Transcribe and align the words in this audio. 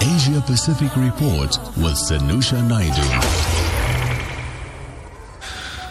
Asia 0.00 0.40
Pacific 0.46 0.94
Report 0.96 1.58
with 1.76 1.96
Sanusha 2.08 2.60
Naidu. 2.66 3.02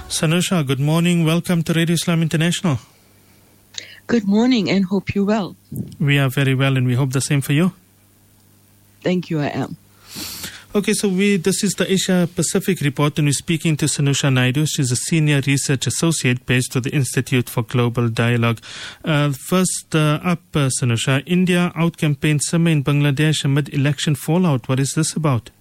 Sanusha, 0.10 0.66
good 0.66 0.80
morning. 0.80 1.26
Welcome 1.26 1.64
to 1.64 1.74
Radio 1.74 1.94
Islam 1.96 2.22
International. 2.22 2.78
Good 4.08 4.28
morning 4.28 4.70
and 4.70 4.86
hope 4.86 5.16
you're 5.16 5.26
well. 5.26 5.56
We 6.00 6.20
are 6.20 6.30
very 6.30 6.54
well 6.56 6.78
and 6.78 6.86
we 6.86 6.96
hope 6.96 7.14
the 7.14 7.22
same 7.22 7.42
for 7.42 7.54
you. 7.54 7.74
Thank 9.02 9.30
you, 9.30 9.40
I 9.40 9.48
am. 9.48 9.78
Okay, 10.76 10.94
so 10.94 11.08
we 11.08 11.38
this 11.38 11.64
is 11.64 11.74
the 11.74 11.92
Asia 11.92 12.28
Pacific 12.36 12.82
report, 12.82 13.20
and 13.20 13.28
we're 13.28 13.34
speaking 13.34 13.78
to 13.78 13.86
Sanusha 13.86 14.34
Naidu. 14.34 14.66
She's 14.66 14.92
a 14.92 14.96
senior 14.96 15.40
research 15.46 15.86
associate 15.86 16.48
based 16.48 16.76
at 16.76 16.82
the 16.82 16.90
Institute 16.90 17.48
for 17.48 17.62
Global 17.62 18.10
Dialogue. 18.10 18.60
Uh, 19.06 19.34
first 19.34 19.94
uh, 19.94 20.20
up, 20.24 20.42
uh, 20.56 20.72
Sanusha, 20.82 21.22
India 21.28 21.72
out-campaigned 21.76 22.42
Sama 22.42 22.72
in 22.72 22.84
Bangladesh 22.84 23.46
amid 23.46 23.72
election 23.72 24.16
fallout. 24.16 24.68
What 24.68 24.80
is 24.80 24.94
this 24.96 25.14
about? 25.14 25.52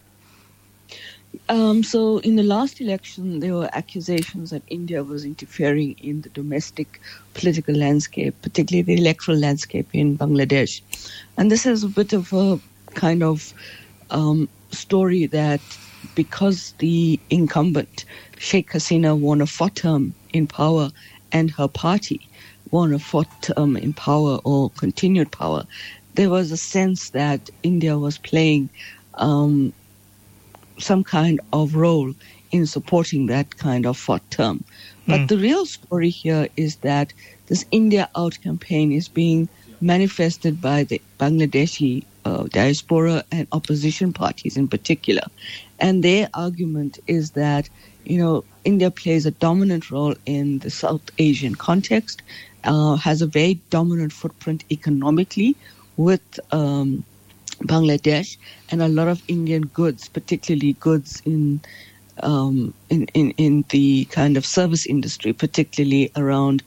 Um, 1.50 1.82
so, 1.82 2.16
in 2.20 2.36
the 2.36 2.42
last 2.42 2.80
election, 2.80 3.40
there 3.40 3.52
were 3.52 3.68
accusations 3.74 4.48
that 4.48 4.62
India 4.68 5.04
was 5.04 5.26
interfering 5.26 5.94
in 5.98 6.22
the 6.22 6.30
domestic 6.30 7.02
political 7.34 7.74
landscape, 7.74 8.34
particularly 8.40 8.80
the 8.80 8.94
electoral 8.98 9.36
landscape 9.36 9.88
in 9.92 10.16
Bangladesh. 10.16 10.80
And 11.36 11.50
this 11.50 11.66
is 11.66 11.84
a 11.84 11.88
bit 11.88 12.14
of 12.14 12.32
a 12.32 12.58
kind 12.94 13.22
of 13.22 13.52
um, 14.10 14.48
story 14.74 15.26
that 15.28 15.78
because 16.14 16.74
the 16.80 17.22
incumbent 17.30 18.04
Sheikh 18.38 18.70
Hasina 18.72 19.18
won 19.18 19.42
a 19.42 19.46
fourth 19.46 19.74
term 19.74 20.16
in 20.34 20.48
power 20.48 20.90
and 21.32 21.50
her 21.52 21.68
party 21.68 22.30
won 22.70 22.92
a 22.94 23.00
fourth 23.00 23.28
term 23.42 23.76
in 23.76 23.94
power 23.94 24.38
or 24.44 24.70
continued 24.78 25.32
power, 25.32 25.64
there 26.14 26.30
was 26.30 26.52
a 26.52 26.58
sense 26.58 27.10
that 27.10 27.48
India 27.62 27.98
was 27.98 28.18
playing 28.18 28.70
um, 29.14 29.72
some 30.80 31.04
kind 31.04 31.40
of 31.52 31.74
role 31.76 32.12
in 32.52 32.66
supporting 32.66 33.26
that 33.26 33.56
kind 33.56 33.86
of 33.86 33.98
fourth 33.98 34.28
term. 34.30 34.64
But 35.08 35.22
Mm. 35.22 35.28
the 35.28 35.38
real 35.38 35.66
story 35.66 36.10
here 36.10 36.48
is 36.56 36.78
that 36.78 37.12
this 37.48 37.64
India 37.72 38.08
Out 38.16 38.38
campaign 38.42 38.92
is 38.92 39.08
being 39.08 39.48
manifested 39.82 40.60
by 40.60 40.84
the 40.84 41.02
Bangladeshi 41.18 42.04
uh, 42.24 42.44
diaspora 42.44 43.24
and 43.32 43.48
opposition 43.52 44.12
parties 44.12 44.56
in 44.56 44.68
particular. 44.68 45.22
And 45.80 46.02
their 46.02 46.30
argument 46.34 47.00
is 47.06 47.32
that, 47.32 47.68
you 48.04 48.18
know, 48.18 48.44
India 48.64 48.90
plays 48.90 49.26
a 49.26 49.32
dominant 49.32 49.90
role 49.90 50.14
in 50.24 50.60
the 50.60 50.70
South 50.70 51.02
Asian 51.18 51.56
context, 51.56 52.22
uh, 52.64 52.94
has 52.96 53.22
a 53.22 53.26
very 53.26 53.54
dominant 53.70 54.12
footprint 54.12 54.64
economically 54.70 55.56
with 55.96 56.22
um, 56.52 57.04
Bangladesh, 57.64 58.36
and 58.70 58.82
a 58.82 58.88
lot 58.88 59.08
of 59.08 59.22
Indian 59.28 59.62
goods, 59.62 60.08
particularly 60.08 60.74
goods 60.74 61.22
in 61.24 61.60
um, 62.22 62.74
in, 62.90 63.06
in, 63.14 63.30
in 63.32 63.64
the 63.70 64.04
kind 64.06 64.36
of 64.36 64.44
service 64.44 64.86
industry, 64.86 65.32
particularly 65.32 66.12
around 66.14 66.62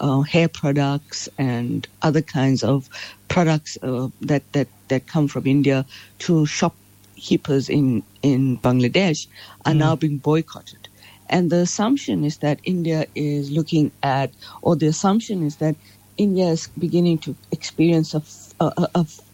uh, 0.00 0.20
hair 0.22 0.48
products 0.48 1.28
and 1.38 1.86
other 2.02 2.22
kinds 2.22 2.62
of 2.62 2.88
products 3.28 3.78
uh, 3.82 4.08
that, 4.20 4.44
that, 4.52 4.68
that 4.88 5.06
come 5.06 5.28
from 5.28 5.46
India 5.46 5.84
to 6.20 6.46
shopkeepers 6.46 7.68
in, 7.68 8.02
in 8.22 8.58
Bangladesh 8.58 9.26
are 9.64 9.72
Mm. 9.74 9.78
now 9.78 9.96
being 9.96 10.18
boycotted. 10.18 10.88
And 11.28 11.50
the 11.50 11.58
assumption 11.58 12.24
is 12.24 12.38
that 12.38 12.60
India 12.64 13.06
is 13.14 13.50
looking 13.50 13.92
at, 14.02 14.32
or 14.62 14.76
the 14.76 14.86
assumption 14.86 15.42
is 15.42 15.56
that 15.56 15.76
India 16.16 16.46
is 16.48 16.68
beginning 16.78 17.18
to 17.20 17.36
experience 17.52 18.14
a 18.14 18.22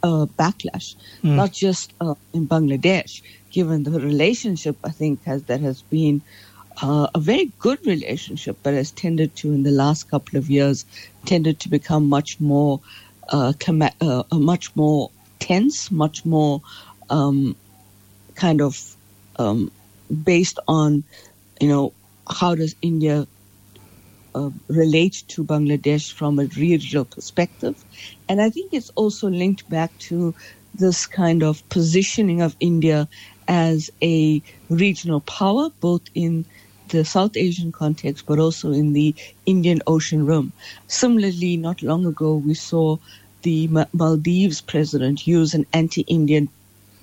a 0.02 0.26
backlash, 0.26 0.96
Mm. 1.22 1.36
not 1.36 1.52
just 1.52 1.92
uh, 2.00 2.14
in 2.32 2.48
Bangladesh, 2.48 3.22
given 3.50 3.84
the 3.84 3.92
relationship 4.00 4.76
I 4.84 4.90
think 4.90 5.24
has 5.24 5.44
that 5.44 5.60
has 5.60 5.82
been 5.82 6.22
uh, 6.80 7.08
a 7.14 7.20
very 7.20 7.52
good 7.58 7.78
relationship, 7.86 8.58
but 8.62 8.74
has 8.74 8.92
tended 8.92 9.36
to 9.36 9.52
in 9.52 9.62
the 9.62 9.70
last 9.70 10.04
couple 10.10 10.38
of 10.38 10.48
years 10.48 10.84
tended 11.26 11.60
to 11.60 11.68
become 11.68 12.08
much 12.08 12.40
more 12.40 12.80
uh, 13.30 13.52
comma- 13.60 13.94
uh, 14.00 14.22
uh, 14.30 14.38
much 14.38 14.74
more 14.74 15.10
tense, 15.38 15.90
much 15.90 16.24
more 16.24 16.60
um, 17.10 17.56
kind 18.34 18.60
of 18.60 18.96
um, 19.36 19.70
based 20.24 20.58
on 20.68 21.04
you 21.60 21.68
know 21.68 21.94
how 22.28 22.54
does 22.54 22.74
India 22.82 23.26
uh, 24.34 24.50
relate 24.68 25.22
to 25.28 25.44
Bangladesh 25.44 26.12
from 26.12 26.38
a 26.38 26.46
regional 26.56 27.04
perspective. 27.04 27.84
And 28.28 28.40
I 28.40 28.50
think 28.50 28.72
it's 28.72 28.90
also 28.90 29.28
linked 29.28 29.68
back 29.68 29.96
to 30.08 30.34
this 30.74 31.06
kind 31.06 31.42
of 31.42 31.68
positioning 31.68 32.40
of 32.40 32.56
India 32.60 33.08
as 33.48 33.90
a 34.02 34.42
regional 34.68 35.20
power, 35.20 35.70
both 35.80 36.02
in 36.14 36.44
the 36.88 37.04
South 37.04 37.36
Asian 37.36 37.72
context, 37.72 38.26
but 38.26 38.38
also 38.38 38.72
in 38.72 38.92
the 38.92 39.14
Indian 39.46 39.80
Ocean 39.86 40.26
Rim. 40.26 40.52
Similarly, 40.88 41.56
not 41.56 41.82
long 41.82 42.04
ago, 42.06 42.34
we 42.36 42.54
saw 42.54 42.98
the 43.42 43.68
Maldives 43.92 44.60
president 44.60 45.26
use 45.26 45.54
an 45.54 45.66
anti 45.72 46.02
Indian 46.02 46.48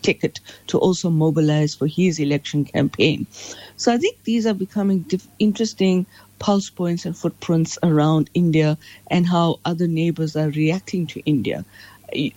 ticket 0.01 0.39
to 0.67 0.77
also 0.77 1.09
mobilize 1.09 1.75
for 1.75 1.87
his 1.87 2.19
election 2.19 2.65
campaign. 2.65 3.27
So 3.77 3.93
I 3.93 3.97
think 3.97 4.23
these 4.23 4.45
are 4.45 4.53
becoming 4.53 4.99
dif- 4.99 5.27
interesting 5.39 6.05
pulse 6.39 6.69
points 6.69 7.05
and 7.05 7.17
footprints 7.17 7.77
around 7.83 8.29
India 8.33 8.77
and 9.07 9.27
how 9.27 9.59
other 9.65 9.87
neighbors 9.87 10.35
are 10.35 10.49
reacting 10.49 11.05
to 11.07 11.19
India. 11.25 11.65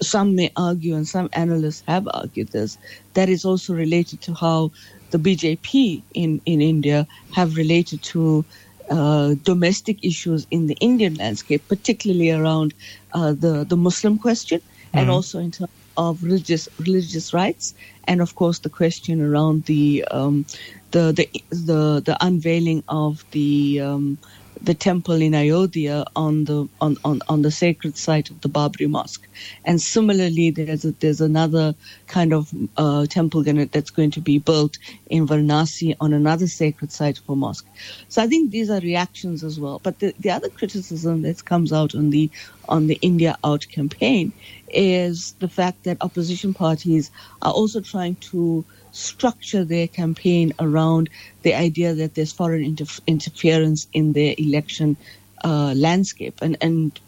Some 0.02 0.36
may 0.36 0.50
argue, 0.56 0.94
and 0.96 1.08
some 1.08 1.28
analysts 1.34 1.82
have 1.88 2.08
argued 2.14 2.50
this, 2.52 2.78
that 3.14 3.28
is 3.28 3.44
also 3.44 3.74
related 3.74 4.22
to 4.22 4.34
how 4.34 4.70
the 5.10 5.18
BJP 5.18 6.04
in, 6.14 6.40
in 6.46 6.60
India 6.62 7.06
have 7.32 7.56
related 7.56 8.02
to 8.04 8.46
uh, 8.90 9.34
domestic 9.42 9.98
issues 10.04 10.46
in 10.50 10.66
the 10.66 10.76
Indian 10.80 11.14
landscape, 11.14 11.68
particularly 11.68 12.30
around 12.30 12.74
uh, 13.14 13.32
the, 13.32 13.66
the 13.68 13.76
Muslim 13.76 14.18
question 14.18 14.60
and 14.94 15.10
Mhm. 15.10 15.14
also 15.14 15.38
in 15.40 15.50
terms 15.52 15.70
of 15.96 16.22
religious 16.22 16.68
religious 16.78 17.34
rights, 17.34 17.74
and 18.04 18.20
of 18.22 18.34
course 18.34 18.60
the 18.60 18.70
question 18.70 19.20
around 19.20 19.64
the 19.66 20.04
um, 20.10 20.46
the, 20.92 21.12
the 21.12 21.28
the 21.50 22.02
the 22.04 22.16
unveiling 22.20 22.82
of 22.88 23.24
the 23.32 23.80
um, 23.80 24.18
the 24.64 24.74
temple 24.74 25.20
in 25.20 25.34
Ayodhya 25.34 26.04
on 26.16 26.44
the 26.44 26.68
on, 26.80 26.96
on, 27.04 27.20
on 27.28 27.42
the 27.42 27.50
sacred 27.50 27.96
site 27.96 28.30
of 28.30 28.40
the 28.42 28.48
Babri 28.48 28.88
Mosque, 28.88 29.28
and 29.64 29.80
similarly 29.80 30.50
there's 30.50 30.84
a, 30.84 30.92
there's 30.92 31.20
another 31.20 31.74
kind 32.06 32.32
of 32.32 32.50
uh, 32.76 33.06
temple 33.06 33.42
gonna, 33.42 33.66
that's 33.66 33.90
going 33.90 34.10
to 34.12 34.20
be 34.20 34.38
built 34.38 34.78
in 35.06 35.26
Varanasi 35.26 35.96
on 36.00 36.12
another 36.12 36.46
sacred 36.46 36.92
site 36.92 37.18
for 37.18 37.36
mosque. 37.36 37.68
So 38.08 38.22
I 38.22 38.26
think 38.28 38.50
these 38.50 38.70
are 38.70 38.80
reactions 38.80 39.44
as 39.44 39.58
well. 39.60 39.80
But 39.82 39.98
the, 40.00 40.14
the 40.18 40.30
other 40.30 40.50
criticism 40.50 41.22
that 41.22 41.44
comes 41.44 41.72
out 41.72 41.94
on 41.94 42.10
the 42.10 42.30
on 42.68 42.86
the 42.86 42.98
India 43.02 43.36
Out 43.44 43.66
campaign 43.70 44.32
is 44.68 45.34
the 45.40 45.48
fact 45.48 45.84
that 45.84 45.98
opposition 46.00 46.54
parties 46.54 47.10
are 47.42 47.52
also 47.52 47.80
trying 47.80 48.16
to 48.30 48.64
structure 48.92 49.64
their 49.64 49.88
campaign 49.88 50.52
around 50.58 51.10
the 51.42 51.54
idea 51.54 51.94
that 51.94 52.14
there's 52.14 52.32
foreign 52.32 52.64
inter- 52.64 53.02
interference 53.06 53.88
in 53.92 54.12
their 54.12 54.34
election 54.38 54.96
uh, 55.44 55.74
landscape. 55.76 56.34
And, 56.42 56.56
and 56.60 56.98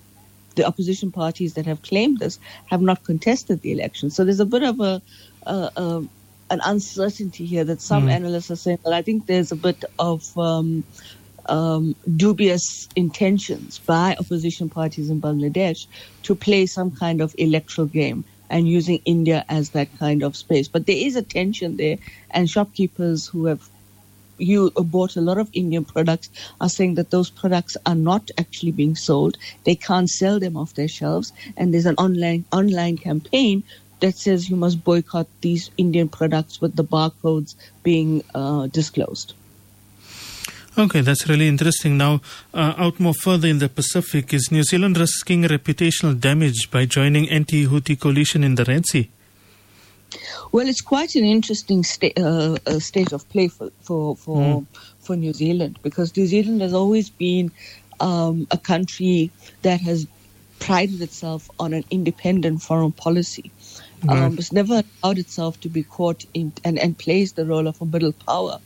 the 0.56 0.66
opposition 0.66 1.12
parties 1.12 1.54
that 1.54 1.66
have 1.66 1.82
claimed 1.82 2.18
this 2.18 2.38
have 2.66 2.82
not 2.82 3.04
contested 3.04 3.60
the 3.62 3.72
election. 3.72 4.10
So 4.10 4.24
there's 4.24 4.40
a 4.40 4.46
bit 4.46 4.62
of 4.62 4.80
a, 4.80 5.02
an 6.50 6.60
uncertainty 6.64 7.46
here 7.46 7.64
that 7.64 7.80
some 7.80 8.06
Mm. 8.06 8.12
analysts 8.12 8.50
are 8.50 8.56
saying, 8.56 8.78
well, 8.84 8.94
I 8.94 9.02
think 9.02 9.26
there's 9.26 9.52
a 9.52 9.56
bit 9.56 9.84
of 9.98 10.36
um, 10.38 10.84
um, 11.46 11.94
dubious 12.16 12.88
intentions 12.96 13.78
by 13.78 14.16
opposition 14.18 14.68
parties 14.68 15.10
in 15.10 15.20
Bangladesh 15.20 15.86
to 16.22 16.34
play 16.34 16.66
some 16.66 16.90
kind 16.90 17.20
of 17.20 17.34
electoral 17.38 17.86
game 17.86 18.24
and 18.50 18.68
using 18.68 19.00
India 19.04 19.44
as 19.48 19.70
that 19.70 19.88
kind 19.98 20.22
of 20.22 20.36
space. 20.36 20.68
But 20.68 20.86
there 20.86 20.96
is 20.96 21.16
a 21.16 21.22
tension 21.22 21.76
there, 21.76 21.98
and 22.30 22.48
shopkeepers 22.48 23.26
who 23.26 23.46
have 23.46 23.68
you 24.38 24.70
bought 24.70 25.16
a 25.16 25.20
lot 25.20 25.38
of 25.38 25.48
Indian 25.52 25.84
products 25.84 26.28
are 26.60 26.68
saying 26.68 26.96
that 26.96 27.10
those 27.10 27.30
products 27.30 27.76
are 27.86 27.94
not 27.94 28.30
actually 28.38 28.72
being 28.72 28.96
sold. 28.96 29.38
They 29.64 29.76
can't 29.76 30.10
sell 30.10 30.40
them 30.40 30.56
off 30.56 30.74
their 30.74 30.88
shelves, 30.88 31.32
and 31.56 31.72
there's 31.72 31.86
an 31.86 31.94
online 31.96 32.44
online 32.52 32.98
campaign 32.98 33.62
that 34.00 34.16
says 34.16 34.50
you 34.50 34.56
must 34.56 34.84
boycott 34.84 35.28
these 35.40 35.70
Indian 35.76 36.08
products 36.08 36.60
with 36.60 36.76
the 36.76 36.84
barcodes 36.84 37.54
being 37.82 38.22
uh, 38.34 38.66
disclosed. 38.66 39.34
Okay, 40.76 41.02
that's 41.02 41.28
really 41.28 41.46
interesting. 41.46 41.96
Now, 41.96 42.20
uh, 42.52 42.74
out 42.76 42.98
more 42.98 43.14
further 43.14 43.46
in 43.46 43.58
the 43.60 43.68
Pacific, 43.68 44.34
is 44.34 44.50
New 44.50 44.64
Zealand 44.64 44.98
risking 44.98 45.42
reputational 45.44 46.18
damage 46.18 46.68
by 46.70 46.84
joining 46.84 47.28
anti-Houthi 47.30 47.98
coalition 48.00 48.42
in 48.42 48.56
the 48.56 48.64
Red 48.64 48.84
Sea? 48.86 49.08
Well, 50.50 50.68
it's 50.68 50.80
quite 50.80 51.14
an 51.14 51.24
interesting 51.24 51.84
sta- 51.84 52.12
uh, 52.16 52.56
uh, 52.66 52.78
state 52.80 53.12
of 53.12 53.28
play 53.30 53.48
for 53.48 53.70
for 53.82 54.16
for, 54.16 54.36
Mm. 54.38 54.66
for 55.00 55.16
New 55.16 55.32
Zealand 55.32 55.78
because 55.82 56.16
New 56.16 56.26
Zealand 56.26 56.60
has 56.60 56.72
always 56.72 57.08
been 57.10 57.50
um, 58.00 58.46
a 58.50 58.58
country 58.58 59.30
that 59.62 59.80
has 59.80 60.06
prided 60.58 61.00
itself 61.02 61.50
on 61.58 61.72
an 61.72 61.84
independent 61.90 62.62
foreign 62.62 62.92
policy, 62.92 63.50
Um, 64.08 64.36
it's 64.38 64.52
never 64.52 64.82
allowed 65.02 65.18
itself 65.18 65.58
to 65.60 65.68
be 65.68 65.82
caught 65.82 66.26
in 66.34 66.52
and, 66.64 66.78
and 66.78 66.96
plays 66.98 67.32
the 67.32 67.46
role 67.46 67.66
of 67.66 67.80
a 67.80 67.86
middle 67.86 68.12
power, 68.12 68.58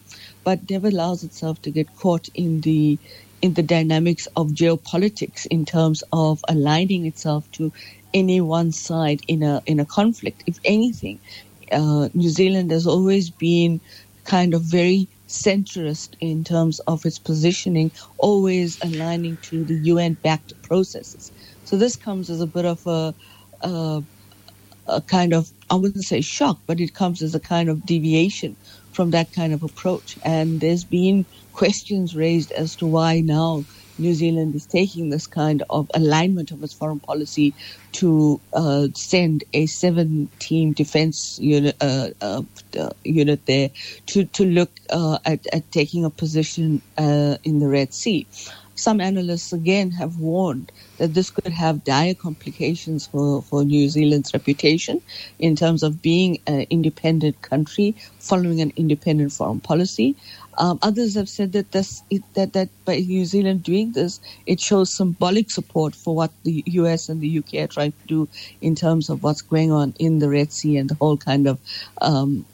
but 0.48 0.70
never 0.70 0.88
allows 0.88 1.24
itself 1.24 1.60
to 1.62 1.70
get 1.70 1.94
caught 1.94 2.28
in 2.34 2.62
the 2.62 2.98
in 3.42 3.52
the 3.54 3.62
dynamics 3.76 4.26
of 4.34 4.48
geopolitics 4.62 5.46
in 5.50 5.66
terms 5.66 6.02
of 6.12 6.40
aligning 6.48 7.04
itself 7.06 7.50
to 7.52 7.70
any 8.14 8.40
one 8.40 8.72
side 8.72 9.20
in 9.28 9.42
a 9.42 9.62
in 9.66 9.78
a 9.78 9.86
conflict. 9.86 10.42
If 10.46 10.56
anything, 10.64 11.20
uh, 11.72 12.08
New 12.14 12.30
Zealand 12.30 12.70
has 12.70 12.86
always 12.86 13.30
been 13.30 13.82
kind 14.24 14.54
of 14.54 14.62
very 14.62 15.10
centrist 15.28 16.14
in 16.20 16.44
terms 16.44 16.80
of 16.92 17.04
its 17.04 17.18
positioning, 17.18 17.92
always 18.18 18.78
aligning 18.82 19.38
to 19.50 19.66
the 19.66 19.76
UN-backed 19.92 20.54
processes. 20.62 21.32
So 21.64 21.76
this 21.76 21.96
comes 21.96 22.30
as 22.30 22.40
a 22.40 22.46
bit 22.46 22.64
of 22.64 22.80
a, 22.86 23.14
a, 23.62 24.02
a 24.88 25.02
kind 25.02 25.34
of 25.34 25.50
I 25.70 25.76
wouldn't 25.76 26.04
say 26.04 26.20
shock, 26.22 26.60
but 26.66 26.80
it 26.80 26.94
comes 26.94 27.22
as 27.22 27.34
a 27.34 27.40
kind 27.40 27.68
of 27.68 27.84
deviation 27.86 28.56
from 28.92 29.10
that 29.10 29.32
kind 29.32 29.52
of 29.52 29.62
approach. 29.62 30.18
And 30.24 30.60
there's 30.60 30.84
been 30.84 31.26
questions 31.52 32.16
raised 32.16 32.52
as 32.52 32.76
to 32.76 32.86
why 32.86 33.20
now 33.20 33.66
New 33.98 34.14
Zealand 34.14 34.54
is 34.54 34.66
taking 34.66 35.10
this 35.10 35.26
kind 35.26 35.62
of 35.70 35.90
alignment 35.94 36.50
of 36.52 36.62
its 36.62 36.74
foreign 36.74 37.00
policy 37.00 37.54
to 37.92 38.40
uh, 38.52 38.88
send 38.94 39.44
a 39.52 39.66
seven-team 39.66 40.72
defense 40.72 41.38
unit, 41.40 41.76
uh, 41.80 42.10
uh, 42.20 42.42
unit 43.04 43.46
there 43.46 43.70
to 44.06 44.24
to 44.26 44.44
look 44.44 44.72
uh, 44.90 45.18
at, 45.24 45.46
at 45.52 45.70
taking 45.72 46.04
a 46.04 46.10
position 46.10 46.82
uh, 46.96 47.36
in 47.44 47.58
the 47.58 47.68
Red 47.68 47.92
Sea. 47.92 48.28
Some 48.78 49.00
analysts 49.00 49.52
again 49.52 49.90
have 49.92 50.20
warned 50.20 50.70
that 50.98 51.12
this 51.14 51.30
could 51.30 51.52
have 51.52 51.82
dire 51.84 52.14
complications 52.14 53.08
for, 53.08 53.42
for 53.42 53.64
New 53.64 53.88
Zealand's 53.88 54.32
reputation 54.32 55.02
in 55.40 55.56
terms 55.56 55.82
of 55.82 56.00
being 56.00 56.38
an 56.46 56.64
independent 56.70 57.42
country 57.42 57.96
following 58.20 58.60
an 58.60 58.72
independent 58.76 59.32
foreign 59.32 59.60
policy. 59.60 60.14
Um, 60.58 60.78
others 60.82 61.14
have 61.14 61.28
said 61.28 61.52
that 61.52 61.72
this, 61.72 62.02
that 62.34 62.52
that 62.52 62.68
by 62.84 62.98
New 62.98 63.24
Zealand 63.24 63.64
doing 63.64 63.92
this, 63.92 64.20
it 64.46 64.60
shows 64.60 64.90
symbolic 64.94 65.50
support 65.50 65.94
for 65.94 66.14
what 66.14 66.30
the 66.44 66.62
U.S. 66.66 67.08
and 67.08 67.20
the 67.20 67.38
UK 67.38 67.54
are 67.64 67.66
trying 67.68 67.92
to 67.92 68.06
do 68.06 68.28
in 68.60 68.76
terms 68.76 69.08
of 69.08 69.22
what's 69.24 69.42
going 69.42 69.72
on 69.72 69.94
in 69.98 70.20
the 70.20 70.28
Red 70.28 70.52
Sea 70.52 70.76
and 70.76 70.88
the 70.88 70.94
whole 70.94 71.16
kind 71.16 71.48
of 71.48 71.58
um, 72.00 72.44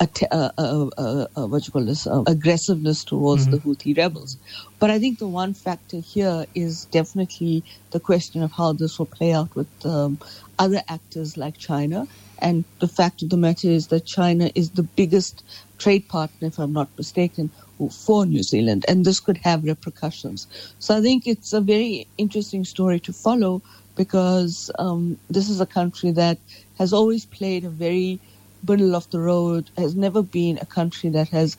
uh, 0.00 0.06
uh, 0.30 0.50
uh, 0.58 1.26
uh, 1.36 1.46
what 1.46 1.66
you 1.66 1.72
call 1.72 1.84
this 1.84 2.06
uh, 2.06 2.22
aggressiveness 2.26 3.04
towards 3.04 3.46
mm-hmm. 3.46 3.52
the 3.52 3.58
Houthi 3.58 3.96
rebels. 3.96 4.36
But 4.78 4.90
I 4.90 4.98
think 4.98 5.18
the 5.18 5.28
one 5.28 5.54
factor 5.54 5.98
here 5.98 6.46
is 6.54 6.84
definitely 6.86 7.64
the 7.90 8.00
question 8.00 8.42
of 8.42 8.52
how 8.52 8.72
this 8.72 8.98
will 8.98 9.06
play 9.06 9.32
out 9.32 9.54
with 9.56 9.68
um, 9.84 10.18
other 10.58 10.82
actors 10.88 11.36
like 11.36 11.58
China. 11.58 12.06
And 12.40 12.64
the 12.78 12.88
fact 12.88 13.22
of 13.22 13.30
the 13.30 13.36
matter 13.36 13.68
is 13.68 13.88
that 13.88 14.06
China 14.06 14.50
is 14.54 14.70
the 14.70 14.84
biggest 14.84 15.42
trade 15.78 16.08
partner, 16.08 16.48
if 16.48 16.58
I'm 16.58 16.72
not 16.72 16.88
mistaken, 16.96 17.50
for 17.90 18.26
New 18.26 18.42
Zealand, 18.42 18.84
and 18.88 19.04
this 19.04 19.20
could 19.20 19.38
have 19.38 19.64
repercussions. 19.64 20.46
So 20.78 20.96
I 20.96 21.00
think 21.00 21.26
it's 21.26 21.52
a 21.52 21.60
very 21.60 22.06
interesting 22.18 22.64
story 22.64 23.00
to 23.00 23.12
follow 23.12 23.62
because 23.96 24.70
um, 24.78 25.18
this 25.28 25.48
is 25.48 25.60
a 25.60 25.66
country 25.66 26.12
that 26.12 26.38
has 26.78 26.92
always 26.92 27.24
played 27.26 27.64
a 27.64 27.70
very 27.70 28.20
middle 28.66 28.96
of 28.96 29.08
the 29.10 29.20
road, 29.20 29.70
has 29.76 29.96
never 29.96 30.22
been 30.22 30.58
a 30.58 30.66
country 30.66 31.10
that 31.10 31.30
has 31.30 31.56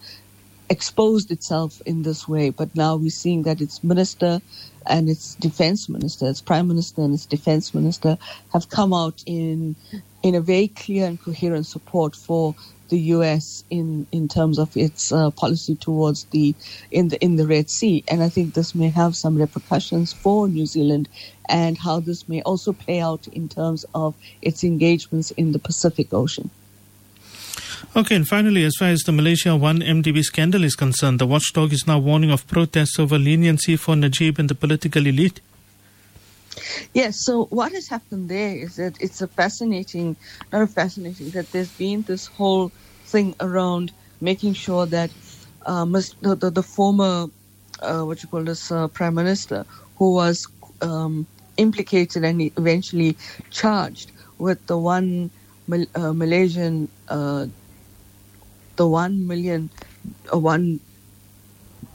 exposed 0.69 1.31
itself 1.31 1.81
in 1.87 2.03
this 2.03 2.27
way. 2.27 2.51
But 2.51 2.75
now 2.75 2.97
we're 2.97 3.11
seeing 3.11 3.43
that 3.43 3.61
its 3.61 3.83
minister 3.83 4.41
and 4.87 5.09
its 5.09 5.35
defense 5.37 5.89
minister, 5.89 6.29
its 6.29 6.41
prime 6.41 6.69
minister 6.69 7.03
and 7.03 7.15
its 7.15 7.27
defense 7.27 7.73
minister 7.75 8.17
have 8.53 8.69
come 8.69 8.93
out 8.93 9.21
in 9.27 9.77
in 10.23 10.35
a 10.35 10.41
very 10.41 10.69
clear 10.69 11.07
and 11.07 11.21
coherent 11.21 11.67
support 11.67 12.15
for 12.17 12.55
the 12.89 12.99
U.S. 13.17 13.63
in 13.71 14.07
in 14.13 14.29
terms 14.29 14.59
of 14.59 14.71
its 14.77 15.13
uh, 15.13 15.31
policy 15.31 15.77
towards 15.77 16.27
the 16.33 16.57
in 16.91 17.09
the 17.09 17.19
in 17.23 17.37
the 17.37 17.47
Red 17.47 17.69
Sea, 17.71 18.05
and 18.11 18.23
I 18.23 18.29
think 18.29 18.55
this 18.55 18.75
may 18.75 18.91
have 18.91 19.15
some 19.17 19.37
repercussions 19.37 20.13
for 20.13 20.49
New 20.49 20.67
Zealand, 20.67 21.09
and 21.49 21.77
how 21.79 22.01
this 22.01 22.29
may 22.29 22.43
also 22.43 22.73
play 22.73 23.01
out 23.01 23.27
in 23.33 23.49
terms 23.49 23.85
of 23.95 24.17
its 24.41 24.63
engagements 24.65 25.31
in 25.33 25.53
the 25.53 25.59
Pacific 25.59 26.13
Ocean. 26.13 26.51
Okay, 27.95 28.15
and 28.15 28.27
finally, 28.27 28.63
as 28.63 28.75
far 28.77 28.89
as 28.89 29.01
the 29.01 29.11
Malaysia 29.11 29.49
1MDB 29.49 30.21
scandal 30.21 30.63
is 30.63 30.75
concerned, 30.75 31.17
the 31.17 31.25
watchdog 31.25 31.73
is 31.73 31.87
now 31.87 31.97
warning 31.97 32.29
of 32.29 32.45
protests 32.47 32.99
over 32.99 33.17
leniency 33.17 33.75
for 33.75 33.95
Najib 33.95 34.37
and 34.37 34.47
the 34.47 34.53
political 34.53 35.07
elite. 35.07 35.41
Yes, 36.93 37.25
so 37.25 37.45
what 37.45 37.71
has 37.71 37.87
happened 37.87 38.29
there 38.29 38.55
is 38.55 38.75
that 38.75 39.01
it's 39.01 39.21
a 39.21 39.27
fascinating, 39.27 40.15
not 40.53 40.61
a 40.61 40.67
fascinating, 40.67 41.31
that 41.31 41.51
there's 41.51 41.71
been 41.71 42.03
this 42.03 42.27
whole 42.27 42.71
thing 43.05 43.33
around 43.39 43.91
making 44.21 44.53
sure 44.53 44.85
that 44.85 45.09
um, 45.65 45.91
the, 45.91 46.35
the, 46.35 46.51
the, 46.51 46.63
former, 46.63 47.25
uh, 47.81 48.03
what 48.03 48.21
you 48.21 48.29
call 48.29 48.43
this, 48.43 48.71
uh, 48.71 48.87
prime 48.89 49.15
minister, 49.15 49.65
who 49.97 50.13
was 50.13 50.47
um, 50.81 51.25
implicated 51.57 52.23
and 52.23 52.39
eventually 52.57 53.17
charged 53.49 54.11
with 54.37 54.63
the 54.67 54.77
one 54.77 55.31
uh, 55.95 56.13
Malaysian, 56.13 56.87
uh, 57.09 57.45
the 58.79 58.87
one 58.87 59.27
million, 59.27 59.69
uh, 60.33 60.39
one 60.39 60.79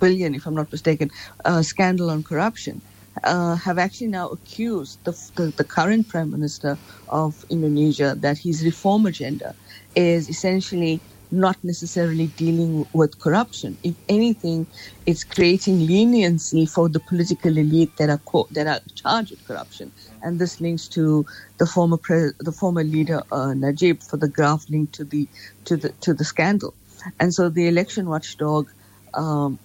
billion, 0.01 0.35
if 0.35 0.47
I'm 0.47 0.55
not 0.55 0.71
mistaken, 0.71 1.11
uh, 1.45 1.63
scandal 1.63 2.11
on 2.11 2.23
corruption 2.23 2.83
uh, 3.25 3.57
have 3.57 3.79
actually 3.79 4.09
now 4.09 4.29
accused 4.29 4.99
the, 5.05 5.13
the, 5.37 5.47
the, 5.57 5.65
current 5.65 6.09
prime 6.09 6.31
minister 6.31 6.79
of 7.09 7.45
Indonesia 7.49 8.15
that 8.19 8.37
his 8.39 8.65
reform 8.65 9.07
agenda 9.07 9.55
is 9.95 10.29
essentially 10.29 11.01
not 11.35 11.59
necessarily 11.65 12.29
dealing 12.29 12.87
with 12.95 13.19
corruption. 13.21 13.79
If 13.85 13.97
anything, 14.09 14.69
it's 15.07 15.25
creating 15.25 15.81
leniency 15.81 16.67
for 16.67 16.89
the 16.89 17.01
political 17.01 17.59
elite 17.59 17.97
that 17.99 18.11
are 18.11 18.23
co- 18.27 18.49
that 18.53 18.67
are 18.69 18.81
charged 18.97 19.33
with 19.33 19.45
corruption, 19.45 19.93
and 20.23 20.41
this 20.41 20.61
links 20.61 20.89
to 20.91 21.27
the 21.59 21.67
former 21.67 21.99
pre- 21.99 22.33
the 22.41 22.53
former 22.53 22.85
leader 22.85 23.23
uh, 23.33 23.55
Najib 23.55 24.03
for 24.03 24.19
the 24.19 24.29
graph 24.29 24.65
linked 24.71 24.95
to 24.95 25.05
the 25.05 25.29
to 25.67 25.77
the 25.77 25.91
to 26.03 26.15
the 26.15 26.25
scandal, 26.25 26.77
and 27.21 27.35
so 27.35 27.51
the 27.51 27.69
election 27.69 28.09
watchdog 28.09 28.69
um, 29.15 29.61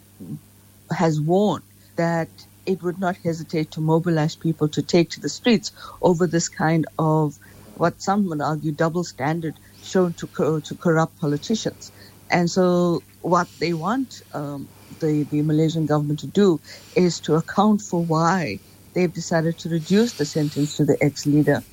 has 0.91 1.21
warned 1.21 1.63
that 1.97 2.29
it 2.65 2.83
would 2.83 2.99
not 2.99 3.17
hesitate 3.23 3.71
to 3.71 3.81
mobilize 3.81 4.35
people 4.35 4.69
to 4.69 4.83
take 4.83 5.09
to 5.11 5.21
the 5.21 5.29
streets 5.29 5.71
over 6.01 6.27
this 6.27 6.49
kind 6.49 6.85
of 6.99 7.37
what 7.79 8.01
some 8.01 8.27
would 8.29 8.41
argue 8.41 8.73
double 8.73 9.05
standard 9.05 9.59
shown 9.81 10.13
to 10.15 10.27
to 10.67 10.75
corrupt 10.77 11.17
politicians. 11.19 11.93
And 12.31 12.51
so, 12.51 13.05
what 13.21 13.49
they 13.61 13.73
want 13.73 14.21
um, 14.33 14.69
the 15.01 15.25
the 15.31 15.43
Malaysian 15.43 15.87
government 15.87 16.21
to 16.21 16.27
do 16.27 16.61
is 16.95 17.21
to 17.21 17.35
account 17.35 17.81
for 17.81 18.05
why 18.05 18.61
they've 18.95 19.13
decided 19.21 19.59
to 19.59 19.69
reduce 19.69 20.13
the 20.15 20.25
sentence 20.25 20.77
to 20.77 20.85
the 20.85 20.97
ex-leader 21.01 21.65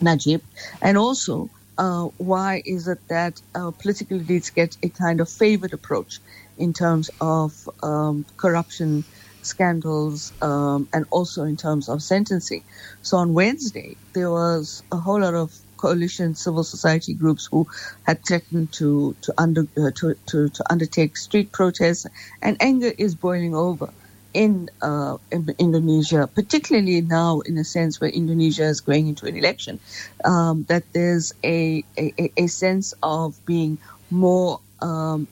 Najib, 0.00 0.42
and 0.82 0.98
also 0.98 1.50
uh, 1.78 2.06
why 2.18 2.62
is 2.66 2.88
it 2.88 3.00
that 3.08 3.40
uh, 3.54 3.72
political 3.72 4.18
elites 4.20 4.54
get 4.54 4.76
a 4.82 4.90
kind 4.90 5.20
of 5.20 5.30
favored 5.30 5.74
approach 5.74 6.20
in 6.56 6.72
terms 6.74 7.10
of 7.20 7.68
um, 7.82 8.26
corruption 8.38 9.04
scandals 9.42 10.32
um, 10.42 10.88
and 10.92 11.06
also 11.10 11.44
in 11.44 11.56
terms 11.56 11.88
of 11.88 12.02
sentencing. 12.02 12.64
So 13.02 13.16
on 13.18 13.34
Wednesday, 13.34 13.96
there 14.14 14.30
was 14.30 14.82
a 14.92 14.96
whole 14.96 15.20
lot 15.20 15.34
of 15.34 15.52
coalition 15.76 16.34
civil 16.34 16.64
society 16.64 17.14
groups 17.14 17.48
who 17.50 17.66
had 18.02 18.18
threatened 18.26 18.72
to 18.72 19.16
to 19.22 19.32
under 19.38 19.62
uh, 19.76 19.90
to, 19.94 20.14
to, 20.26 20.48
to 20.48 20.64
undertake 20.70 21.16
street 21.16 21.52
protests, 21.52 22.06
and 22.42 22.56
anger 22.60 22.92
is 22.98 23.14
boiling 23.14 23.54
over 23.54 23.92
in, 24.34 24.68
uh, 24.82 25.16
in, 25.32 25.46
Indonesia, 25.58 26.28
particularly 26.32 27.00
now 27.00 27.40
in 27.40 27.56
a 27.58 27.64
sense 27.64 28.00
where 28.00 28.10
Indonesia 28.10 28.64
is 28.64 28.80
going 28.80 29.08
into 29.08 29.26
an 29.26 29.36
election, 29.36 29.80
um, 30.24 30.64
that 30.68 30.84
there's 30.92 31.32
a, 31.44 31.84
a, 31.98 32.32
a 32.36 32.46
sense 32.46 32.94
of 33.02 33.34
being 33.46 33.78
more 34.10 34.60
um, 34.80 35.28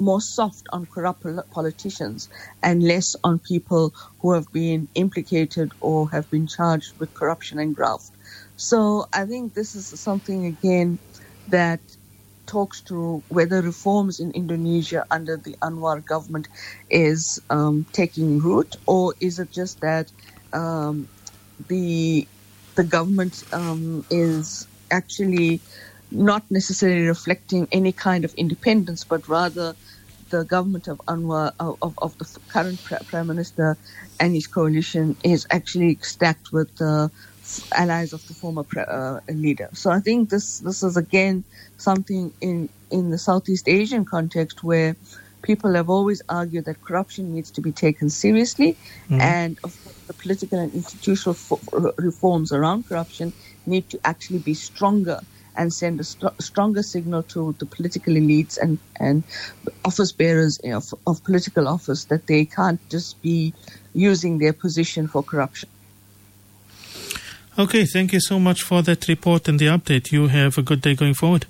more 0.00 0.20
soft 0.20 0.64
on 0.72 0.86
corrupt 0.86 1.24
politicians 1.52 2.28
and 2.62 2.82
less 2.82 3.16
on 3.24 3.40
people 3.40 3.92
who 4.20 4.32
have 4.34 4.46
been 4.52 4.88
implicated 4.94 5.72
or 5.80 6.10
have 6.10 6.30
been 6.30 6.46
charged 6.46 6.94
with 6.98 7.14
corruption 7.14 7.58
and 7.58 7.74
graft. 7.76 8.12
So 8.56 9.06
I 9.14 9.26
think 9.26 9.54
this 9.54 9.74
is 9.74 9.90
something 10.02 10.46
again 10.46 11.00
that 11.48 11.80
talks 12.46 12.82
to 12.84 13.24
whether 13.28 13.62
reforms 13.62 14.20
in 14.20 14.32
Indonesia 14.32 15.06
under 15.12 15.38
the 15.38 15.56
Anwar 15.62 16.04
government 16.06 16.48
is 16.90 17.40
um, 17.50 17.86
taking 17.94 18.38
root, 18.40 18.76
or 18.86 19.14
is 19.20 19.40
it 19.40 19.52
just 19.52 19.80
that 19.82 20.08
um, 20.54 21.08
the 21.68 22.28
the 22.76 22.84
government 22.84 23.36
um, 23.52 24.04
is 24.10 24.68
actually 24.92 25.62
not 26.10 26.44
necessarily 26.50 27.06
reflecting 27.08 27.68
any 27.72 27.92
kind 27.92 28.24
of 28.24 28.34
independence, 28.38 29.04
but 29.08 29.28
rather 29.28 29.76
the 30.30 30.44
government 30.44 30.88
of 30.88 31.00
Anwar, 31.08 31.52
of, 31.60 31.94
of 31.98 32.16
the 32.18 32.26
current 32.50 32.82
Prime 33.08 33.28
Minister 33.28 33.78
and 34.20 34.34
his 34.34 34.46
coalition 34.48 35.16
is 35.24 35.46
actually 35.50 35.98
stacked 36.02 36.52
with 36.52 36.70
uh, 36.80 37.08
allies 37.74 38.12
of 38.12 38.24
the 38.26 38.34
former 38.34 38.64
uh, 38.88 39.20
leader. 39.30 39.70
So 39.74 39.90
I 39.90 40.00
think 40.00 40.30
this 40.30 40.58
this 40.58 40.82
is 40.82 40.96
again 40.96 41.44
something 41.78 42.32
in 42.40 42.70
in 42.90 43.10
the 43.10 43.18
Southeast 43.18 43.68
Asian 43.68 44.04
context 44.04 44.64
where 44.64 44.96
people 45.42 45.74
have 45.74 45.90
always 45.90 46.22
argued 46.28 46.66
that 46.66 46.82
corruption 46.82 47.32
needs 47.32 47.50
to 47.52 47.60
be 47.62 47.72
taken 47.72 48.10
seriously, 48.10 48.78
Mhm. 49.10 49.20
and 49.22 49.58
of 49.64 49.80
course, 49.82 49.96
the 50.08 50.14
political 50.14 50.58
and 50.58 50.74
institutional 50.74 51.34
fo- 51.34 51.62
reforms 51.98 52.52
around 52.52 52.86
corruption 52.86 53.34
need 53.66 53.88
to 53.90 54.00
actually 54.04 54.40
be 54.40 54.54
stronger 54.54 55.20
and 55.58 55.74
send 55.74 56.00
a 56.00 56.04
st- 56.04 56.40
stronger 56.40 56.82
signal 56.82 57.22
to 57.24 57.54
the 57.58 57.66
political 57.66 58.14
elites 58.14 58.56
and, 58.56 58.78
and 58.98 59.22
office 59.84 60.12
bearers 60.12 60.58
of, 60.64 60.94
of 61.06 61.22
political 61.24 61.68
office 61.68 62.04
that 62.04 62.26
they 62.28 62.44
can't 62.44 62.80
just 62.88 63.20
be 63.20 63.52
using 63.92 64.38
their 64.38 64.52
position 64.52 65.08
for 65.08 65.22
corruption. 65.22 65.68
Okay, 67.58 67.84
thank 67.84 68.12
you 68.12 68.20
so 68.20 68.38
much 68.38 68.62
for 68.62 68.82
that 68.82 69.08
report 69.08 69.48
and 69.48 69.58
the 69.58 69.66
update. 69.66 70.12
You 70.12 70.28
have 70.28 70.56
a 70.56 70.62
good 70.62 70.80
day 70.80 70.94
going 70.94 71.14
forward. 71.14 71.46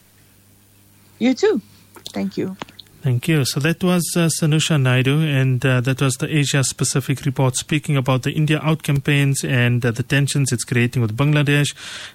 You 1.19 1.35
too. 1.35 1.61
Thank 2.15 2.38
you. 2.38 2.57
Thank 3.00 3.28
you. 3.28 3.45
So 3.45 3.61
that 3.61 3.85
was 3.85 4.02
uh, 4.17 4.28
Sanusha 4.40 4.81
Naidu, 4.81 5.21
and 5.21 5.64
uh, 5.64 5.81
that 5.83 6.00
was 6.00 6.14
the 6.14 6.26
Asia 6.37 6.64
Pacific 6.76 7.25
report 7.25 7.55
speaking 7.55 7.97
about 7.97 8.25
the 8.25 8.33
India 8.33 8.59
out 8.61 8.83
campaigns 8.83 9.45
and 9.45 9.85
uh, 9.87 9.93
the 9.93 10.02
tensions 10.02 10.50
it's 10.50 10.64
creating 10.64 11.02
with 11.02 11.17
Bangladesh, 11.17 11.75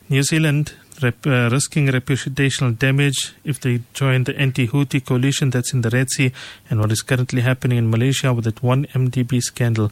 New 0.09 0.23
Zealand. 0.23 0.73
Rep, 1.01 1.25
uh, 1.25 1.49
risking 1.49 1.87
reputational 1.87 2.77
damage 2.77 3.33
if 3.43 3.59
they 3.59 3.81
join 3.93 4.25
the 4.25 4.37
anti-Houthi 4.37 5.03
coalition 5.03 5.49
that's 5.49 5.73
in 5.73 5.81
the 5.81 5.89
Red 5.89 6.09
Sea, 6.11 6.31
and 6.69 6.79
what 6.79 6.91
is 6.91 7.01
currently 7.01 7.41
happening 7.41 7.79
in 7.79 7.89
Malaysia 7.89 8.31
with 8.31 8.45
that 8.45 8.61
one 8.61 8.85
MDB 8.93 9.41
scandal. 9.41 9.91